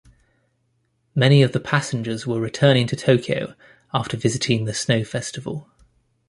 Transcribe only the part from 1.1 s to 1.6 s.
Many of the